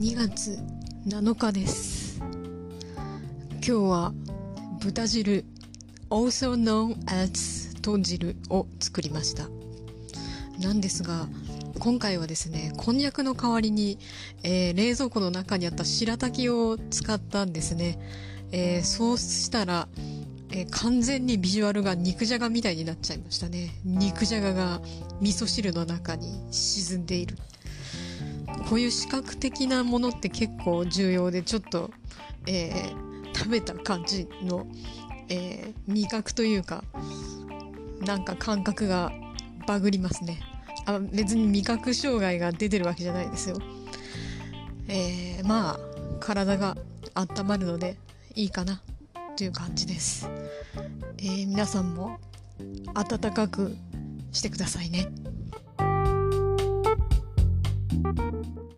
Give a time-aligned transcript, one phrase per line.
[0.00, 0.60] 2月
[1.08, 2.20] 7日です。
[3.54, 4.12] 今日は
[4.78, 5.44] 豚汁
[6.08, 9.48] also known as 豚汁を作りました。
[10.60, 11.26] なんですが
[11.80, 13.98] 今回はですねこんにゃくの代わりに、
[14.44, 17.98] えー、冷蔵庫の中にあった白滝を使ったんですね、
[18.52, 19.88] えー、そうしたら
[20.50, 23.74] えー、完全にビジュアルが肉じゃがみたいになっちゃいましたね。
[23.84, 24.80] 肉じゃがが
[25.20, 27.36] 味噌汁の中に沈んでいる。
[28.68, 31.90] こういう視覚的なものって結構重要でちょっと、
[32.46, 34.66] えー、食べた感じの、
[35.28, 36.84] えー、味覚というか
[38.00, 39.12] なんか感覚が
[39.66, 40.40] バグりますね。
[40.86, 43.58] あ別に味覚障害が出てるわけじゃないですよ。
[44.88, 45.78] えー、まあ
[46.20, 46.76] 体が
[47.14, 47.96] 温まるので
[48.34, 48.80] いいかな
[49.36, 50.28] という感じです、
[51.18, 52.18] え、皆さんも
[52.94, 53.76] 温かく
[54.32, 55.08] してくださいね。